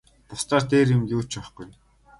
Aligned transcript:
Бусдаар 0.29 0.63
дээр 0.71 0.87
юм 0.97 1.03
юу 1.15 1.21
ч 1.31 1.31
байхгүй. 1.39 1.67